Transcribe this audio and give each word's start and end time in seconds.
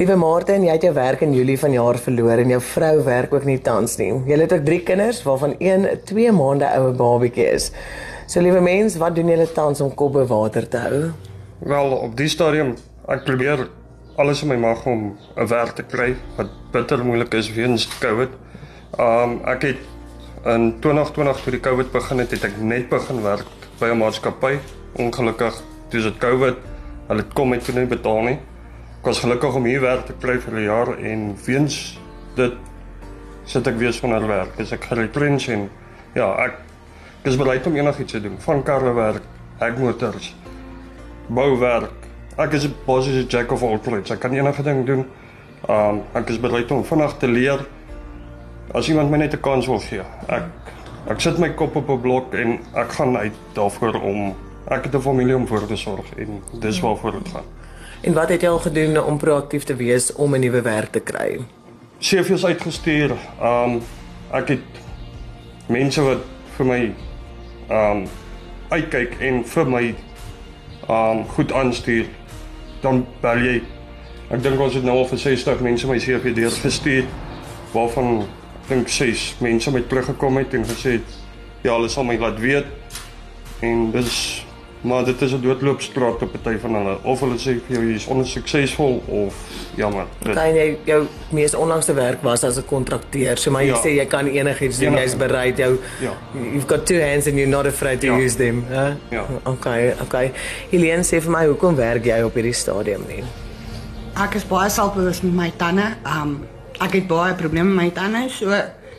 Liewe 0.00 0.14
Martin, 0.16 0.62
jy 0.64 0.72
het 0.72 0.84
jou 0.86 0.94
werk 0.96 1.20
in 1.26 1.34
Julie 1.36 1.58
vanjaar 1.60 1.98
verloor 2.00 2.40
en 2.40 2.48
jou 2.54 2.58
vrou 2.64 3.02
werk 3.04 3.34
ook 3.36 3.42
nie 3.44 3.58
tans 3.60 3.98
nie. 4.00 4.06
Julle 4.30 4.46
het 4.46 4.54
ook 4.56 4.62
3 4.64 4.78
kinders 4.88 5.18
waarvan 5.26 5.52
een 5.60 5.84
2 6.08 6.32
maande 6.32 6.70
oue 6.78 6.94
babatjie 6.96 7.44
is. 7.58 7.66
So 8.24 8.40
liewe 8.40 8.62
mens, 8.64 8.96
wat 8.96 9.18
doen 9.18 9.28
julle 9.28 9.44
tans 9.52 9.84
om 9.84 9.92
kop 9.92 10.14
bo 10.16 10.24
water 10.24 10.64
te 10.64 10.80
hou? 10.80 11.02
Wel, 11.68 11.92
op 12.08 12.16
die 12.16 12.30
stadium 12.32 12.72
ek 13.12 13.26
probeer 13.28 13.66
alles 14.16 14.40
in 14.40 14.48
my 14.48 14.56
mag 14.56 14.86
om 14.88 15.18
'n 15.36 15.46
werk 15.52 15.76
te 15.76 15.84
kry 15.84 16.14
wat 16.38 16.48
bitter 16.72 17.04
moeilik 17.04 17.34
is 17.34 17.52
weens 17.52 17.84
COVID. 18.00 18.32
Um 18.96 19.44
ek 19.44 19.62
het 19.62 19.76
in 20.46 20.80
2020 20.80 21.42
toe 21.44 21.52
die 21.52 21.60
COVID 21.60 21.92
begin 21.92 22.18
het, 22.24 22.30
het 22.30 22.44
ek 22.44 22.56
net 22.56 22.88
begin 22.88 23.20
werk 23.22 23.44
by 23.78 23.92
'n 23.92 23.98
maatskappy. 23.98 24.58
Ongelukkig, 24.96 25.60
dis 25.90 26.02
dit 26.02 26.18
COVID. 26.18 26.56
Hulle 27.08 27.24
kom 27.34 27.48
met 27.48 27.64
toe 27.64 27.74
nie 27.74 27.86
betaal 27.86 28.22
nie. 28.22 28.38
Ek 29.00 29.06
was 29.06 29.22
gelukkig 29.22 29.54
om 29.56 29.64
hier 29.64 29.80
werk 29.80 30.02
te 30.10 30.12
kry 30.20 30.34
vir 30.36 30.54
'n 30.60 30.64
jaar 30.66 30.88
en 31.00 31.20
weens 31.46 31.98
dit 32.36 32.52
sit 33.48 33.66
ek 33.66 33.78
weer 33.80 33.92
sonder 33.96 34.26
werk. 34.28 34.56
Dis 34.58 34.72
ek 34.72 34.84
geretrench 34.84 35.48
en 35.48 35.70
ja, 36.14 36.28
ek 36.44 36.58
is 37.24 37.36
bereid 37.36 37.66
om 37.66 37.76
enigiets 37.76 38.12
te 38.12 38.20
doen. 38.20 38.36
Van 38.38 38.62
karre 38.62 38.92
werk, 38.92 39.22
ek 39.58 39.78
motors, 39.78 40.34
bouwerk. 41.28 41.96
Ek 42.36 42.52
is 42.52 42.66
'n 42.66 43.26
jack 43.28 43.50
of 43.52 43.62
all 43.62 43.78
trades. 43.78 44.10
Ek 44.10 44.20
kan 44.20 44.34
enige 44.34 44.62
ding 44.62 44.84
doen. 44.84 45.06
Um 45.68 46.02
ek 46.12 46.28
is 46.28 46.38
bereid 46.40 46.70
om 46.70 46.84
vinnig 46.84 47.16
te 47.18 47.26
leer 47.28 47.66
as 48.74 48.88
iemand 48.88 49.10
my 49.10 49.16
net 49.16 49.32
'n 49.32 49.40
kans 49.40 49.66
wil 49.66 49.80
gee. 49.80 50.04
Ek 50.28 50.44
ek 51.08 51.20
sit 51.20 51.38
my 51.38 51.48
kop 51.48 51.74
op 51.74 51.88
'n 51.88 52.00
blok 52.00 52.34
en 52.34 52.60
ek 52.74 52.92
gaan 52.92 53.16
uit 53.16 53.34
daarvoor 53.54 53.94
om 54.02 54.34
ek 54.68 54.84
het 54.84 54.94
'n 54.94 55.00
familie 55.00 55.36
om 55.36 55.46
vir 55.46 55.66
te 55.66 55.76
sorg 55.76 56.04
en 56.18 56.42
dis 56.60 56.80
waarvoor 56.80 57.12
dit 57.12 57.28
gaan. 57.28 57.59
En 58.00 58.12
wat 58.12 58.28
het 58.28 58.40
jy 58.40 58.48
al 58.48 58.58
gedoen 58.58 58.96
om 59.04 59.18
proaktief 59.20 59.64
te 59.68 59.74
wees 59.76 60.12
om 60.12 60.34
'n 60.34 60.40
nuwe 60.40 60.62
werk 60.62 60.90
te 60.90 61.00
kry? 61.00 61.40
CV's 61.98 62.44
uitgestuur. 62.44 63.10
Um 63.42 63.82
ek 64.32 64.48
het 64.48 64.68
mense 65.66 66.02
wat 66.02 66.24
vir 66.56 66.66
my 66.66 66.92
um 67.68 68.06
uitkyk 68.68 69.20
en 69.20 69.44
vir 69.44 69.68
my 69.68 69.94
um 70.88 71.28
goed 71.28 71.52
aanstuur. 71.52 72.06
Dan 72.80 73.06
bel 73.20 73.38
jy. 73.38 73.62
Ek 74.30 74.42
dink 74.42 74.60
ons 74.60 74.74
het 74.74 74.84
nou 74.84 74.96
al 74.96 75.08
vir 75.08 75.18
60 75.18 75.60
mense 75.60 75.86
my 75.86 75.98
CV 75.98 76.34
deurgestuur 76.34 77.04
waarvan 77.72 78.20
ek 78.20 78.68
dink 78.68 78.88
6 78.88 79.34
mense 79.40 79.70
met 79.70 79.88
teruggekom 79.88 80.36
het 80.36 80.54
en 80.54 80.64
gesê 80.64 80.90
het 80.90 81.08
ja, 81.62 81.74
hulle 81.74 81.88
sal 81.88 82.04
my 82.04 82.16
laat 82.16 82.38
weet. 82.40 82.66
En 83.60 83.90
dis 83.90 84.44
maar 84.82 85.04
dit 85.04 85.20
is 85.22 85.32
'n 85.32 85.40
doodloopstraat 85.40 86.22
op 86.22 86.32
party 86.42 86.58
van 86.58 86.74
hulle. 86.74 86.96
Of 87.02 87.20
hulle 87.20 87.34
sê 87.36 87.60
vir 87.66 87.76
jou 87.76 87.82
jy 87.88 87.94
is 87.94 88.06
onsuksesvol 88.06 89.02
of 89.06 89.34
jammer. 89.76 90.04
Dit, 90.22 90.34
Kan 90.34 90.54
jy 90.54 90.76
jou 90.84 91.06
mees 91.30 91.54
onlangste 91.54 91.92
werk 91.94 92.22
was 92.22 92.44
as 92.44 92.56
'n 92.58 92.64
kontrakteur. 92.64 93.36
So 93.38 93.50
maar 93.50 93.62
jy 93.62 93.68
Ja. 93.68 93.76
sê 93.82 93.88
jy 93.96 94.06
kan 94.06 94.26
enigiets 94.26 94.78
doen. 94.78 94.92
Jy's 94.94 95.16
bereid 95.16 95.56
jou 95.58 95.78
Ja. 96.00 96.12
You've 96.34 96.66
got 96.68 96.86
two 96.86 97.00
hands 97.00 97.26
and 97.26 97.36
you're 97.36 97.50
not 97.56 97.66
afraid 97.66 98.00
to 98.00 98.06
Ja. 98.06 98.16
use 98.18 98.36
them, 98.36 98.64
hè? 98.68 98.94
Ja. 99.10 99.24
Okay, 99.44 99.94
okay. 100.02 100.32
Helene 100.70 101.02
sê 101.02 101.20
vir 101.20 101.30
my, 101.30 101.46
hoekom 101.46 101.76
werk 101.76 102.04
jy 102.04 102.22
op 102.22 102.34
hierdie 102.34 102.52
stadium 102.54 103.04
nie? 103.08 103.22
Ek 104.16 104.34
is 104.34 104.44
baie 104.44 104.70
selfbewus 104.70 105.22
met 105.22 105.32
my 105.34 105.52
tande. 105.56 105.94
Um 106.04 106.46
ek 106.80 106.92
het 106.92 107.06
baie 107.06 107.34
probleme 107.34 107.68
met 107.74 107.84
my 107.84 107.90
tande, 107.90 108.28
so 108.30 108.50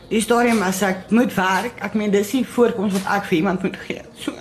die 0.09 0.21
stadium 0.21 0.61
as 0.61 0.81
ek 0.81 0.95
moet 1.09 1.33
werk, 1.35 1.71
ek 1.81 1.93
meen 1.93 2.11
dis 2.11 2.33
nie 2.33 2.45
voorkoms 2.45 2.93
wat 2.93 3.17
ek 3.17 3.23
vir 3.25 3.37
iemand 3.37 3.61
moet 3.63 3.77
gee. 3.87 4.01
So 4.15 4.31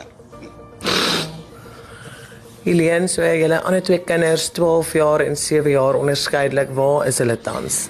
Helene, 2.64 3.08
so 3.08 3.22
julle 3.24 3.62
ander 3.64 3.82
twee 3.82 4.02
kinders, 4.04 4.50
12 4.52 4.92
jaar 4.92 5.24
en 5.24 5.36
7 5.36 5.70
jaar 5.70 5.96
onderskeidelik, 5.96 6.74
waar 6.76 7.06
is 7.06 7.18
hulle 7.18 7.38
tans? 7.40 7.88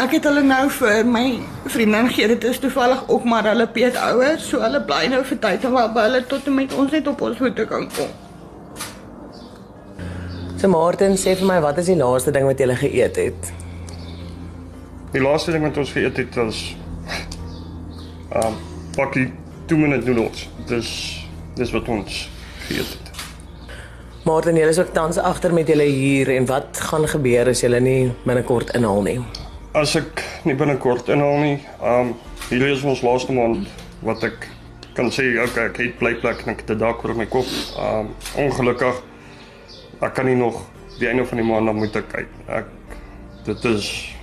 ek 0.00 0.14
het 0.16 0.24
hulle 0.24 0.40
nou 0.46 0.62
vir 0.72 1.04
my 1.04 1.26
vriendin 1.68 2.08
gegee. 2.08 2.28
Dit 2.32 2.44
is 2.48 2.58
toevallig 2.62 3.04
ook 3.12 3.24
maar 3.28 3.44
hulle 3.50 3.66
peet 3.68 3.96
ouer, 4.00 4.38
so 4.40 4.62
hulle 4.64 4.80
bly 4.88 5.04
nou 5.12 5.20
vir 5.28 5.40
tyd 5.42 5.66
en 5.68 5.74
waar 5.76 5.92
by 5.92 6.06
hulle 6.08 6.22
tot 6.30 6.48
en 6.48 6.56
met 6.56 6.72
ons 6.72 6.92
net 6.92 7.08
op 7.10 7.20
ons 7.28 7.36
voete 7.38 7.66
kan 7.68 7.88
kom. 7.96 8.12
So 10.56 10.70
Martin, 10.72 11.18
sê 11.18 11.36
vir 11.36 11.48
my, 11.48 11.58
wat 11.60 11.82
is 11.82 11.90
die 11.92 11.98
laaste 11.98 12.32
ding 12.32 12.46
wat 12.48 12.60
jy 12.62 12.70
geëet 12.84 13.20
het? 13.20 13.52
Die 15.12 15.20
laaste 15.20 15.52
ding 15.52 15.66
wat 15.66 15.76
ons 15.76 15.92
geëet 15.92 16.22
het 16.24 16.40
was 16.40 16.64
um 18.42 18.56
pakkie 18.96 19.28
2 19.68 19.78
minute 19.78 20.08
noodles. 20.08 20.48
Dis 20.68 20.92
dis 21.58 21.72
wat 21.74 21.88
ons 21.92 22.26
geëet 22.68 22.96
het. 22.96 23.11
Martin, 24.22 24.54
jy 24.54 24.68
is 24.70 24.78
ook 24.78 24.92
tans 24.94 25.16
agter 25.18 25.50
met 25.50 25.66
julle 25.66 25.82
hier 25.90 26.28
en 26.30 26.44
wat 26.46 26.78
gaan 26.86 27.08
gebeur 27.10 27.48
as 27.50 27.60
julle 27.64 27.80
nie 27.82 28.12
binnekort 28.22 28.68
inhaal 28.78 29.00
nie? 29.02 29.16
As 29.74 29.96
ek 29.98 30.20
nie 30.46 30.54
binnekort 30.54 31.08
inhaal 31.10 31.40
nie, 31.42 31.56
um 31.82 32.12
hierdie 32.46 32.68
is 32.70 32.84
ons 32.86 33.02
laaste 33.02 33.34
maand 33.34 33.66
wat 34.06 34.22
ek 34.28 34.46
kan 34.94 35.10
sê 35.10 35.24
okay, 35.42 35.64
ek 35.72 35.80
het 35.82 35.96
blyplek 35.98 36.44
en 36.44 36.52
ek 36.52 36.62
het 36.62 36.70
'n 36.70 36.78
dak 36.78 37.02
oor 37.02 37.16
my 37.18 37.26
kop. 37.26 37.50
Um 37.74 38.12
ongelukkig 38.38 39.00
ek 40.02 40.14
kan 40.14 40.26
nie 40.26 40.38
nog 40.38 40.62
die 41.00 41.08
einde 41.08 41.26
van 41.26 41.38
die 41.42 41.46
maand 41.46 41.66
dan 41.66 41.76
moet 41.82 41.96
ek 41.96 42.14
uit. 42.14 42.38
Ek 42.46 42.70
dit 43.44 43.64
is 43.74 44.14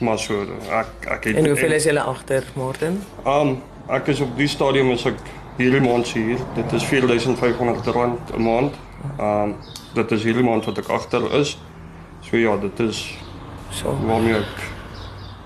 maar 0.00 0.18
so 0.18 0.44
ek 0.68 1.08
ek 1.08 1.24
het 1.24 1.36
En 1.36 1.46
hoeveel 1.46 1.72
is 1.72 1.84
julle 1.84 2.04
agter, 2.04 2.44
Martin? 2.54 3.00
Um 3.24 3.62
ek 3.88 4.08
is 4.08 4.20
op 4.20 4.36
die 4.36 4.48
stadium 4.48 4.90
is 4.90 5.06
ek 5.06 5.16
hierdie 5.56 5.80
maand 5.80 6.06
se 6.06 6.18
hier. 6.18 6.38
Dit 6.54 6.72
is 6.72 6.84
R4500 6.84 8.36
'n 8.36 8.42
maand. 8.42 8.76
Um 9.18 9.56
dit 9.94 10.12
is 10.12 10.22
hierdie 10.22 10.44
maand 10.44 10.64
wat 10.64 10.78
ek 10.78 10.88
agter 10.88 11.24
is. 11.40 11.58
So 12.22 12.36
ja, 12.36 12.56
dit 12.56 12.80
is 12.80 13.18
So. 13.70 13.94
waarmee 14.06 14.34
ek 14.34 14.68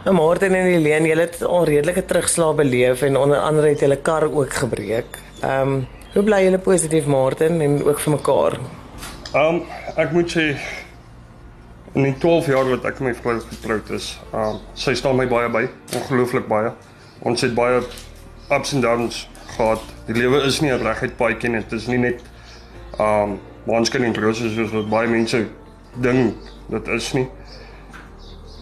Nou 0.04 0.12
Martin 0.16 0.52
en 0.52 0.66
Helene, 0.68 1.08
julle 1.08 1.24
het 1.24 1.42
al 1.42 1.64
redelike 1.64 2.02
terugslag 2.04 2.54
beleef 2.58 3.02
en 3.02 3.16
onder 3.16 3.38
andere 3.40 3.70
het 3.72 3.80
julle 3.80 3.96
kar 3.96 4.26
ook 4.28 4.52
gebreek. 4.52 5.16
Ehm, 5.40 5.60
um, 5.60 5.86
hoe 6.12 6.22
bly 6.22 6.42
julle 6.44 6.58
positief 6.58 7.06
Martin 7.06 7.60
en 7.60 7.78
ook 7.84 8.00
vir 8.00 8.12
mekaar? 8.12 8.58
Um 9.34 9.62
ek 9.96 10.12
moet 10.12 10.36
sê 10.36 10.44
in 11.94 12.02
die 12.02 12.12
12 12.18 12.50
jaar 12.52 12.68
wat 12.68 12.84
ek 12.84 13.00
met 13.00 13.14
my 13.14 13.22
vrou 13.22 13.40
getroud 13.48 13.90
is, 13.96 14.10
um 14.32 14.60
sy 14.74 14.94
staan 14.94 15.16
my 15.16 15.26
baie 15.30 15.48
by, 15.48 15.64
ongelooflik 15.96 16.46
baie. 16.52 16.74
Ons 17.24 17.40
het 17.40 17.54
baie 17.54 17.80
ups 18.50 18.74
and 18.74 18.82
downs 18.82 19.24
gehad. 19.56 19.80
Die 20.06 20.20
lewe 20.20 20.44
is 20.44 20.60
nie 20.60 20.70
'n 20.70 20.84
reguit 20.84 21.16
paadjie 21.16 21.50
nie. 21.50 21.60
Dit 21.60 21.80
is 21.80 21.86
nie 21.86 21.98
net 21.98 22.20
um 22.98 23.38
waanskyn 23.64 24.04
en 24.04 24.14
rose 24.14 24.50
soos 24.54 24.72
wat 24.74 24.88
baie 24.88 25.08
mense 25.08 25.46
dink 25.94 26.34
dit 26.68 26.88
is 26.88 27.12
nie. 27.12 27.26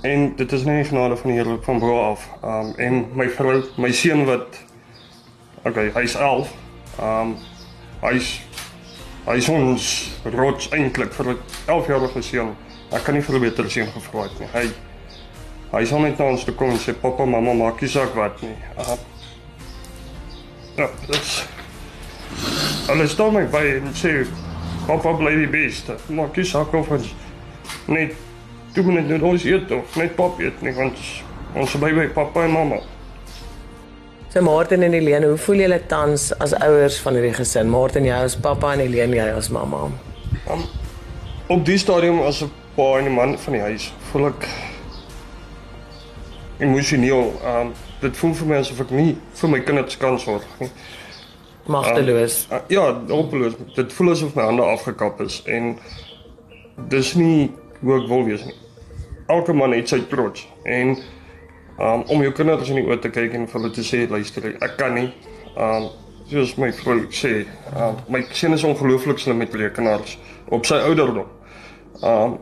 En 0.03 0.33
dit 0.37 0.53
is 0.53 0.65
nie 0.65 0.85
genade 0.85 1.17
van 1.17 1.31
die 1.31 1.39
Here 1.39 1.59
van 1.63 1.79
bo 1.79 1.99
af. 2.11 2.27
Um 2.43 2.73
en 2.77 3.05
my 3.15 3.29
vrou, 3.29 3.63
my 3.77 3.93
seun 3.93 4.25
wat 4.27 4.59
okay, 5.65 5.91
hy's 5.95 6.15
11. 6.15 6.51
Um 7.01 7.37
hy's 8.03 8.41
hy's 9.27 9.49
ons 9.49 9.89
rots 10.35 10.69
eintlik 10.75 11.15
vir 11.15 11.33
'n 11.35 11.39
11-jarige 11.67 12.23
seun. 12.23 12.57
Ek 12.91 13.05
kan 13.05 13.15
nie 13.15 13.23
vir 13.23 13.37
'n 13.37 13.41
beter 13.41 13.71
seun 13.71 13.87
gevra 13.87 14.23
het 14.23 14.41
nie. 14.41 14.49
Hy 14.53 14.67
hy 15.73 15.85
sal 15.87 16.01
net 16.01 16.19
na 16.19 16.25
ons 16.25 16.45
toe 16.45 16.55
kom 16.55 16.71
en 16.71 16.79
sê 16.79 16.93
pappa, 16.93 17.25
mamma 17.25 17.55
maak 17.55 17.81
nie 17.81 17.89
saak 17.89 18.15
wat 18.15 18.43
nie. 18.43 18.57
Uh, 18.77 18.97
ja, 20.77 20.89
dit's 21.07 21.47
Hulle 22.87 23.07
staan 23.07 23.35
my 23.37 23.45
by 23.47 23.63
en 23.77 23.93
sê 23.95 24.25
pappa 24.89 25.13
bly 25.15 25.37
die 25.39 25.51
beste. 25.51 25.95
Maak 26.11 26.37
nie 26.37 26.47
saak 26.49 26.73
of 26.75 26.89
ons 26.91 27.13
net 27.87 28.17
toe 28.75 28.83
moet 28.83 29.07
net 29.07 29.23
ons 29.23 29.45
eet 29.47 29.71
of 29.77 29.95
net 30.01 30.17
pap 30.17 30.41
eet 30.43 30.65
nie 30.67 30.73
want 30.75 30.99
ons 31.55 31.77
bly 31.79 31.93
by 31.95 32.09
pappa 32.17 32.43
en 32.49 32.57
mamma. 32.57 32.81
So 34.33 34.41
Martin 34.43 34.83
en 34.83 34.97
Helene, 34.97 35.29
hoe 35.29 35.37
voel 35.37 35.61
julle 35.67 35.79
tans 35.87 36.31
as 36.41 36.55
ouers 36.57 36.97
van 37.05 37.19
hierdie 37.19 37.35
gesin? 37.37 37.71
Martin 37.71 38.09
jy 38.09 38.19
as 38.27 38.35
pappa 38.35 38.73
en 38.75 38.83
Helene 38.83 39.19
jy 39.19 39.29
as 39.37 39.51
mamma. 39.53 39.85
Um, 40.51 40.65
op 41.53 41.63
die 41.69 41.79
stadium 41.79 42.23
as 42.27 42.43
'n 42.43 42.51
pa 42.75 42.99
en 42.99 43.07
'n 43.07 43.15
man 43.15 43.39
van 43.39 43.53
die 43.53 43.63
huis 43.63 43.93
voel 44.11 44.27
ek 44.27 44.49
emosioneel. 46.59 47.33
Um 47.45 47.75
dit 48.01 48.17
voel 48.17 48.35
vir 48.35 48.47
my 48.47 48.57
asof 48.57 48.81
ek 48.81 48.91
nie 48.91 49.17
vir 49.41 49.51
my 49.51 49.61
kinders 49.61 49.97
kan 49.97 50.19
sorg 50.19 50.43
nie. 50.59 50.71
Magteloos. 51.67 52.47
Uh, 52.51 52.59
ja, 52.69 53.01
hopeloos. 53.09 53.55
Dit 53.75 53.93
voel 53.93 54.11
asof 54.11 54.35
my 54.35 54.43
hande 54.43 54.63
afgekap 54.63 55.21
is 55.21 55.43
en 55.47 55.77
dis 56.91 57.15
nie 57.15 57.51
hoe 57.81 57.99
ek 58.01 58.09
wil 58.11 58.25
wees 58.27 58.45
nie. 58.47 58.57
Elke 59.31 59.55
man 59.55 59.75
het 59.77 59.93
sy 59.93 60.01
trots 60.11 60.47
en 60.67 60.97
um 61.83 62.03
om 62.13 62.23
jou 62.23 62.33
kinders 62.37 62.71
in 62.71 62.83
die 62.83 62.87
oë 62.87 62.99
te 63.03 63.11
kyk 63.11 63.35
en 63.39 63.47
vir 63.49 63.59
hulle 63.59 63.73
te 63.75 63.85
sê 63.87 64.05
luister, 64.11 64.51
ek 64.53 64.77
kan 64.81 64.97
nie. 64.99 65.09
Um 65.57 65.91
soos 66.31 66.55
my 66.61 66.71
vrou 66.83 67.07
sê, 67.15 67.45
um 67.77 67.99
my 68.13 68.23
seun 68.35 68.57
is 68.57 68.65
ongelooflik 68.67 69.23
slim 69.23 69.41
met 69.43 69.55
rekenaars 69.55 70.17
op 70.53 70.67
sy 70.69 70.81
ouderdom. 70.83 71.31
Um 72.03 72.39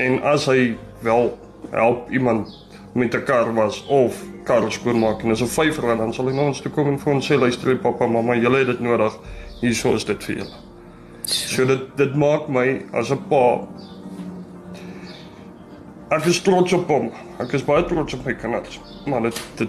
en 0.00 0.20
as 0.28 0.46
hy 0.50 0.74
wel 1.04 1.32
help 1.72 2.10
iemand 2.12 2.52
met 2.92 3.14
'n 3.14 3.24
kar 3.24 3.54
was 3.54 3.86
of 3.86 4.22
kar 4.44 4.72
skoonmaak 4.72 5.22
en 5.22 5.28
dis 5.28 5.40
op 5.40 5.48
5 5.48 5.78
rand 5.78 5.98
dan 5.98 6.14
sal 6.14 6.26
hy 6.26 6.34
na 6.34 6.42
ons 6.42 6.60
toe 6.60 6.72
kom 6.72 6.88
en 6.88 6.98
vir 6.98 7.12
ons 7.12 7.26
sê 7.26 7.38
luister 7.38 7.76
pappa 7.76 8.06
mamma 8.06 8.34
julle 8.34 8.58
het 8.58 8.66
dit 8.66 8.80
nodig 8.80 9.12
hierso 9.60 9.94
is 9.94 10.04
dit 10.04 10.24
vir 10.24 10.36
julle. 10.36 10.56
So 11.24 11.64
dit 11.64 11.96
dit 11.96 12.14
maak 12.14 12.48
my 12.48 12.82
as 12.92 13.10
'n 13.10 13.22
pa 13.28 13.66
ek 16.10 16.26
is 16.26 16.42
trots 16.42 16.72
op 16.72 16.88
hom. 16.88 17.10
Ek 17.38 17.52
is 17.52 17.64
baie 17.64 17.84
trots 17.84 18.14
op 18.14 18.24
my 18.24 18.34
kinders. 18.34 18.80
Maar 19.06 19.22
dit 19.22 19.42
dit 19.56 19.68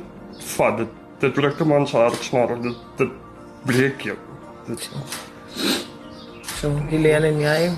vat 0.57 0.77
dit 0.77 0.87
dit 1.19 1.33
druk 1.33 1.61
'n 1.61 1.67
man 1.67 1.87
se 1.87 1.97
hart 1.97 2.23
snaar. 2.23 2.61
Dit 2.61 2.75
dit 2.97 3.09
breek 3.65 4.01
jou. 4.01 4.17
Dit 4.67 4.89
So, 6.61 6.69
Helene 6.89 7.27
en 7.27 7.39
jy? 7.39 7.71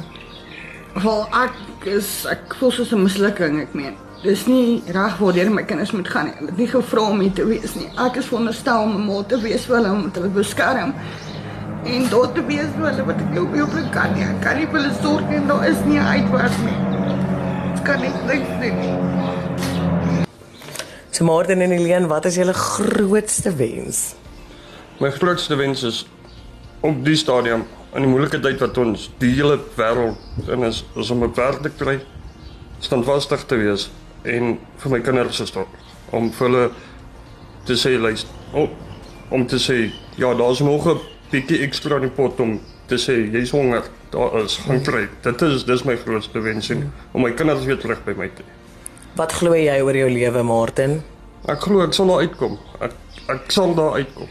Wel 1.03 1.21
ek 1.39 1.85
is 1.85 2.25
ek 2.25 2.55
voel 2.59 2.71
soos 2.71 2.91
'n 2.91 3.03
mislukking, 3.03 3.61
ek 3.61 3.73
meen. 3.73 3.95
Dis 4.23 4.45
nie 4.47 4.81
reg 4.95 5.17
waar 5.19 5.49
my 5.51 5.63
kinders 5.67 5.91
moet 5.91 6.07
gaan 6.07 6.25
nie. 6.25 6.33
Hulle 6.37 6.49
het 6.49 6.57
nie 6.57 6.67
gevra 6.67 7.01
om 7.11 7.19
hier 7.19 7.33
te 7.35 7.43
wees 7.45 7.75
nie. 7.75 7.89
Ek 7.99 8.15
is 8.21 8.29
veronderstel 8.31 8.83
om 8.85 8.95
'n 8.95 9.05
ma 9.05 9.23
te 9.23 9.37
wees 9.41 9.65
vir 9.65 9.75
hulle 9.75 9.91
om 9.91 9.99
hulle 10.01 10.11
te 10.11 10.29
beskerm. 10.29 10.93
En 11.83 12.09
tot 12.09 12.35
te 12.35 12.45
wees 12.45 12.69
vir 12.77 12.87
hulle 12.89 13.03
wat 13.05 13.19
ek 13.19 13.29
nie 13.29 13.39
op 13.63 13.91
kan 13.91 14.13
nie. 14.13 14.23
Ek 14.23 14.41
kan 14.41 14.57
nie 14.57 14.65
vir 14.65 14.81
hulle 14.81 14.93
sorg 15.01 15.27
en 15.29 15.47
daar 15.47 15.67
is 15.67 15.83
nie 15.85 15.99
'n 15.99 16.07
uitweg 16.15 16.57
nie. 16.63 16.79
Ek 17.75 17.83
kan 17.83 17.99
nie 17.99 18.11
niks 18.27 18.47
doen 18.61 18.79
nie. 18.79 20.25
So 21.11 21.25
Martin 21.25 21.61
en 21.61 21.71
Helene, 21.71 22.07
wat 22.07 22.25
is 22.25 22.35
julle 22.35 22.53
grootste 22.53 23.55
wens? 23.55 24.15
my 24.99 25.11
grootste 25.11 25.55
wens 25.55 25.83
is 25.83 26.05
op 26.79 27.05
die 27.05 27.15
stadium 27.15 27.65
in 27.93 28.01
die 28.01 28.09
moeilike 28.09 28.39
tyd 28.39 28.61
wat 28.61 28.77
ons 28.77 29.09
die 29.19 29.33
hele 29.35 29.59
wêreld 29.75 30.47
in 30.47 30.63
is, 30.63 30.83
is 30.95 31.09
om 31.09 31.23
'n 31.23 31.33
werk 31.35 31.61
te 31.61 31.69
kry, 31.69 31.99
standvastig 32.79 33.43
te 33.45 33.55
wees 33.55 33.89
en 34.23 34.57
vir 34.83 34.91
my 34.91 34.99
kinders 34.99 35.37
te 35.37 35.45
staan 35.45 35.65
om 36.11 36.29
vir 36.31 36.47
hulle 36.47 36.69
te 37.65 37.75
sê 37.79 37.95
luister 37.99 38.29
om, 38.53 38.69
om 39.31 39.47
te 39.47 39.57
sê 39.59 39.91
ja 40.17 40.33
daar's 40.33 40.59
nog 40.59 40.87
'n 40.87 40.99
bietjie 41.31 41.61
ekstra 41.63 41.95
in 41.95 42.01
die 42.07 42.09
pot 42.15 42.39
om 42.39 42.59
te 42.87 42.95
sê 42.95 43.15
jy's 43.33 43.51
honger 43.51 43.83
daar 44.11 44.43
is 44.43 44.57
gaan 44.57 44.81
kry 44.83 45.07
dit 45.23 45.41
is 45.41 45.63
dis 45.65 45.83
my 45.85 45.95
grootste 45.97 46.39
wens 46.39 46.69
en 46.69 46.91
om 47.13 47.21
my 47.21 47.31
kinders 47.31 47.65
weer 47.65 47.77
terug 47.79 48.03
by 48.05 48.13
my 48.17 48.27
te 48.27 48.43
hê. 48.43 48.51
Wat 49.15 49.31
glo 49.31 49.53
jy 49.53 49.81
oor 49.81 49.95
jou 49.95 50.09
lewe, 50.09 50.43
Martin? 50.43 51.03
ek 51.47 51.59
glo 51.61 51.81
ek 51.83 51.93
sal 51.93 52.07
daar 52.07 52.19
uitkom 52.21 52.57
ek 52.81 52.91
ek 53.29 53.51
sal 53.51 53.73
daar 53.75 53.93
uitkom 53.93 54.27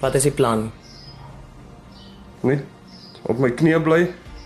Wat 0.00 0.14
is 0.14 0.22
die 0.22 0.32
plan? 0.32 0.70
net 2.42 2.64
op 3.22 3.38
my 3.38 3.50
knieë 3.50 3.80
bly 3.84 4.00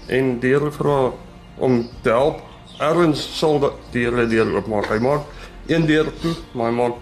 en 0.08 0.38
die 0.40 0.52
Here 0.54 0.70
vra 0.70 1.12
om 1.58 1.88
te 2.02 2.10
help. 2.10 2.42
Erns 2.78 3.38
sal 3.38 3.58
dat 3.58 3.72
die 3.92 4.04
Here 4.06 4.26
deur 4.30 4.54
oopmaak. 4.54 4.86
Hy 4.92 4.98
maak 5.02 5.22
een 5.66 5.86
deur 5.86 6.08
toe, 6.22 6.34
maar 6.54 6.70
hy 6.70 6.76
maak 6.76 6.94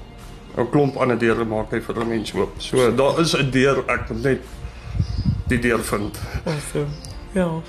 'n 0.57 0.71
klomp 0.73 0.97
ander 0.97 1.19
deure 1.19 1.45
maak 1.45 1.71
hy 1.71 1.81
vir 1.81 2.01
'n 2.01 2.09
mens 2.09 2.33
oop. 2.35 2.53
So 2.59 2.91
daar 2.95 3.21
is 3.21 3.37
'n 3.37 3.51
deur, 3.51 3.85
ek 3.87 4.09
moet 4.09 4.23
net 4.23 4.41
die 5.49 5.59
deur 5.59 5.79
vind. 5.79 6.19
So, 6.73 6.87
ja. 7.33 7.61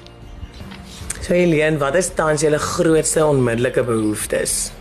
So 1.21 1.33
Helene, 1.33 1.77
wat 1.77 1.95
is 1.95 2.13
tans 2.13 2.42
julle 2.42 2.57
grootste 2.57 3.25
onmiddellike 3.25 3.83
behoeftes? 3.83 4.71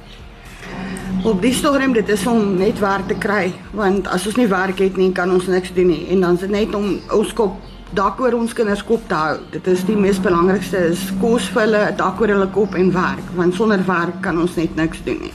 Op 1.25 1.43
die 1.43 1.53
stadium 1.53 1.93
dit 1.93 2.09
is 2.09 2.27
om 2.27 2.57
net 2.57 2.79
werk 2.79 3.09
te 3.09 3.15
kry, 3.15 3.53
want 3.73 4.07
as 4.07 4.27
ons 4.27 4.37
nie 4.37 4.47
werk 4.47 4.79
het 4.79 4.97
nie, 4.97 5.13
kan 5.13 5.31
ons 5.31 5.47
niks 5.47 5.73
doen 5.75 5.87
nie 5.87 6.07
en 6.09 6.21
dan 6.21 6.35
is 6.35 6.41
dit 6.41 6.51
net 6.51 6.75
om 6.75 7.01
ons 7.11 7.33
kop 7.33 7.57
dak 7.97 8.21
oor 8.21 8.35
ons 8.37 8.53
kinders 8.57 8.83
kop 8.85 9.05
te 9.09 9.17
hou. 9.17 9.39
Dit 9.53 9.67
is 9.73 9.85
die 9.89 9.97
mees 9.97 10.19
belangrikste 10.23 10.83
is 10.93 11.03
kos 11.21 11.49
vir 11.55 11.63
hulle, 11.65 11.83
'n 11.91 11.97
dak 11.97 12.21
oor 12.21 12.33
hulle 12.35 12.49
kop 12.53 12.75
en 12.75 12.93
werk, 12.93 13.27
want 13.37 13.55
sonder 13.55 13.83
werk 13.87 14.21
kan 14.23 14.39
ons 14.39 14.57
net 14.57 14.77
niks 14.77 15.03
doen 15.05 15.21
nie. 15.21 15.33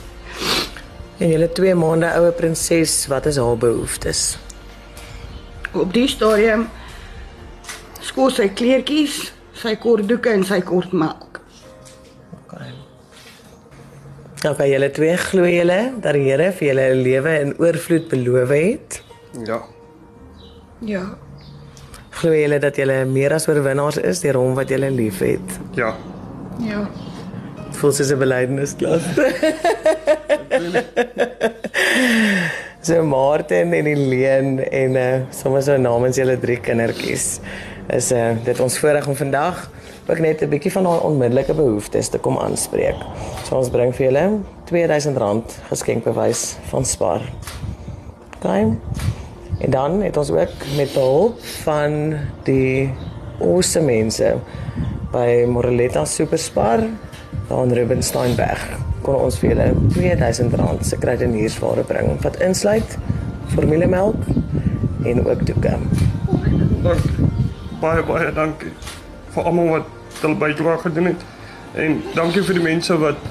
En 1.18 1.28
julle 1.28 1.48
2 1.52 1.74
maande 1.74 2.08
oue 2.18 2.32
prinses, 2.32 3.06
wat 3.08 3.26
is 3.26 3.36
haar 3.36 3.56
behoeftes? 3.56 4.38
Op 5.72 5.92
die 5.92 6.08
stadium 6.08 6.68
skoor 8.00 8.30
sy 8.30 8.48
kleertjies, 8.48 9.32
sy 9.54 9.76
kort 9.76 10.08
doeke 10.08 10.30
en 10.30 10.44
sy 10.44 10.60
kort 10.60 10.92
melk. 10.92 11.40
Okay. 12.44 12.72
Okay, 14.42 14.70
julle 14.72 14.90
twee 14.90 15.16
glo 15.16 15.46
julle 15.46 15.92
dat 16.02 16.14
die 16.14 16.24
Here 16.26 16.52
vir 16.52 16.68
julle 16.68 16.88
'n 16.94 17.02
lewe 17.02 17.40
in 17.40 17.54
oorvloed 17.58 18.08
beloof 18.08 18.48
het? 18.48 19.02
Ja. 19.46 19.62
Ja. 20.80 21.16
Glo 22.22 22.36
julle 22.38 22.60
dat 22.62 22.76
julle 22.78 23.00
meer 23.10 23.32
as 23.34 23.48
oorwinnaars 23.50 23.96
is 24.06 24.20
deur 24.22 24.36
hom 24.38 24.52
wat 24.54 24.70
julle 24.70 24.92
liefhet? 24.94 25.56
Ja. 25.74 25.88
Ja. 26.62 26.84
Voel 27.74 27.92
soos 27.96 28.12
'n 28.14 28.18
belydensklas. 28.20 29.02
so 32.86 33.02
Martin 33.02 33.74
en 33.74 33.86
Helene 33.90 34.62
en 34.70 34.94
uh, 34.94 35.20
sommer 35.34 35.62
so 35.66 35.76
namens 35.76 36.16
julle 36.16 36.38
drie 36.38 36.60
kindertjies 36.62 37.40
is 37.90 38.12
uh, 38.12 38.36
dit 38.44 38.60
ons 38.60 38.78
voorreg 38.78 39.08
om 39.10 39.16
vandag 39.18 39.66
ook 40.06 40.22
net 40.22 40.42
'n 40.42 40.48
bietjie 40.48 40.72
van 40.72 40.86
haar 40.86 41.02
onmiddellike 41.02 41.54
behoeftes 41.54 42.08
te 42.08 42.18
kom 42.18 42.38
aanspreek. 42.38 43.02
So 43.48 43.58
ons 43.58 43.70
bring 43.70 43.90
vir 43.94 44.06
julle 44.06 44.38
R2000 44.70 45.58
geskenkbewys 45.74 46.54
van 46.70 46.84
Spar. 46.84 47.20
OK. 48.38 48.46
En 49.62 49.70
dan 49.70 50.00
het 50.02 50.16
ons 50.16 50.30
ook 50.30 50.66
met 50.76 50.92
behulp 50.92 51.42
van 51.62 52.14
die 52.46 52.90
awesome 53.40 53.86
mense 53.86 54.34
by 55.12 55.44
Moreletta 55.46 56.04
Superspar 56.04 56.86
daar 57.48 57.66
in 57.66 57.74
Rubensteinberg 57.76 58.64
kon 59.02 59.18
ons 59.18 59.38
vir 59.42 59.52
julle 59.52 59.68
R2000 59.74 60.86
se 60.86 60.98
kruideniersware 61.02 61.84
bring 61.86 62.14
wat 62.22 62.38
insluit 62.44 62.96
formulemelk 63.54 64.18
en 65.04 65.26
ook 65.26 65.46
doeke. 65.46 65.76
Dank. 66.82 67.06
Baie 67.82 68.02
baie 68.06 68.30
dankie 68.34 68.70
vir 69.34 69.48
almal 69.50 69.70
wat 69.76 70.20
hulle 70.22 70.38
bydrae 70.38 70.78
gedoen 70.84 71.10
het. 71.10 71.24
En 71.74 71.98
dankie 72.14 72.44
vir 72.46 72.58
die 72.60 72.64
mense 72.64 72.98
wat 73.02 73.30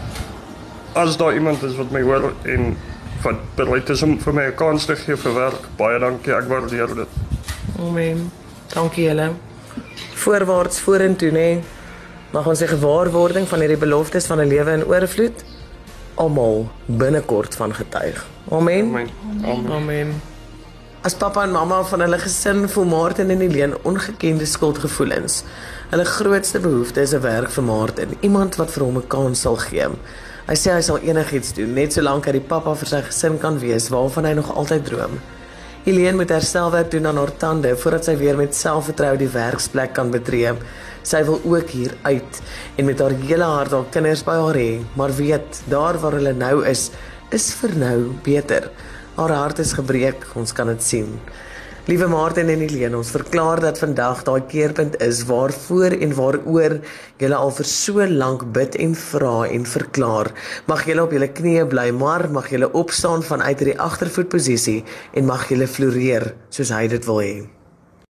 as 1.00 1.16
daar 1.18 1.36
iemand 1.38 1.64
is 1.64 1.78
wat 1.80 1.92
my 1.96 2.02
hoor 2.04 2.34
en 2.44 2.74
wat 3.24 3.36
bereid 3.56 3.90
is 3.90 4.02
om 4.04 4.20
vir 4.20 4.34
my 4.34 4.46
'n 4.48 4.56
kans 4.56 4.86
te 4.86 4.96
gee 4.96 5.16
vir 5.16 5.34
werk. 5.34 5.62
Baie 5.78 6.00
dankie. 6.00 6.34
Ek 6.34 6.48
waardeer 6.48 6.96
dit. 6.96 7.08
Amen. 7.80 8.32
Dankie 8.74 9.06
julle. 9.06 9.32
Voorwaarts 10.14 10.80
vorentoe 10.80 11.32
nê. 11.32 11.64
Mag 12.32 12.48
ons 12.48 12.60
die 12.60 12.68
gewaarwording 12.68 13.48
van 13.48 13.60
hierdie 13.60 13.78
beloftes 13.78 14.26
van 14.26 14.40
'n 14.40 14.48
lewe 14.48 14.72
in 14.72 14.86
oorvloed 14.86 15.44
almal 16.16 16.70
binnekort 16.86 17.56
van 17.56 17.74
getuig. 17.74 18.28
Amen. 18.50 18.86
Amen. 18.86 19.10
Amen. 19.44 19.72
Amen. 19.72 20.22
As 21.02 21.16
pappa 21.16 21.44
en 21.44 21.52
mamma 21.52 21.84
van 21.84 22.00
hulle 22.00 22.18
gesin 22.22 22.68
voel 22.70 22.86
Martin 22.86 23.30
en 23.30 23.40
Helene 23.40 23.78
ongekende 23.84 24.46
skuldgevoelens. 24.46 25.44
Hulle 25.90 26.06
grootste 26.06 26.60
behoefte 26.60 27.02
is 27.02 27.14
'n 27.14 27.22
werk 27.22 27.50
vir 27.50 27.64
Martin, 27.64 28.18
iemand 28.20 28.56
wat 28.56 28.72
vir 28.72 28.84
hom 28.84 28.98
'n 28.98 29.08
kans 29.08 29.42
sal 29.42 29.56
gee. 29.56 29.88
Hy 30.52 30.58
sê 30.60 30.74
hy 30.76 30.82
sal 30.84 31.06
enigiets 31.08 31.54
doen 31.56 31.70
net 31.78 31.94
solank 31.96 32.26
hy 32.28 32.32
die 32.36 32.44
pappa 32.44 32.74
vir 32.76 32.90
sy 32.90 32.98
gesin 33.06 33.38
kan 33.40 33.56
wees 33.62 33.86
waarvan 33.94 34.26
hy 34.28 34.34
nog 34.36 34.50
altyd 34.52 34.82
droom. 34.84 35.14
Helene 35.86 36.20
moet 36.20 36.34
herstelwerk 36.36 36.90
doen 36.92 37.08
aan 37.08 37.22
haar 37.22 37.32
tande 37.40 37.72
voordat 37.80 38.10
sy 38.10 38.18
weer 38.20 38.36
met 38.36 38.58
selfvertroue 38.58 39.22
die 39.22 39.30
werksplek 39.32 39.94
kan 39.96 40.12
betree. 40.12 40.52
Sy 41.08 41.22
wil 41.30 41.40
ook 41.54 41.72
hier 41.72 41.96
uit 42.04 42.42
en 42.76 42.90
met 42.90 43.00
haar 43.00 43.16
hele 43.22 43.48
hart 43.48 43.78
haar 43.78 43.88
kinders 43.96 44.26
by 44.28 44.36
haar 44.42 44.60
hê, 44.60 44.74
maar 45.00 45.16
weet, 45.22 45.62
daar 45.72 46.02
waar 46.04 46.20
hulle 46.20 46.36
nou 46.36 46.58
is, 46.68 46.90
is 47.32 47.48
vir 47.62 47.78
nou 47.86 47.96
beter. 48.28 48.68
Haar 49.16 49.32
hart 49.38 49.64
is 49.64 49.72
gebreek, 49.80 50.28
ons 50.36 50.52
kan 50.52 50.68
dit 50.74 50.84
sien. 50.84 51.16
Liewe 51.90 52.06
Martin 52.06 52.46
en 52.54 52.60
Helene, 52.62 52.94
ons 52.94 53.10
verklaar 53.10 53.58
dat 53.64 53.80
vandag 53.82 54.20
daai 54.28 54.44
keerpunt 54.46 55.00
is 55.02 55.24
waarvoor 55.26 55.96
en 55.98 56.12
waaroor 56.14 56.76
julle 57.18 57.40
al 57.40 57.54
vir 57.58 57.68
so 57.72 58.06
lank 58.06 58.44
bid 58.54 58.78
en 58.86 58.94
vra 58.94 59.48
en 59.48 59.66
verklaar. 59.66 60.30
Mag 60.70 60.84
julle 60.86 61.08
op 61.08 61.16
julle 61.18 61.32
knieë 61.40 61.64
bly, 61.72 61.88
maar 61.98 62.28
mag 62.30 62.52
julle 62.54 62.70
opstaan 62.78 63.26
vanuit 63.26 63.64
hierdie 63.64 63.80
agtervoetposisie 63.82 64.84
en 65.18 65.26
mag 65.32 65.48
julle 65.50 65.66
floreer 65.66 66.28
soos 66.54 66.70
hy 66.70 66.84
dit 66.94 67.10
wil 67.10 67.20
hê. 67.26 67.34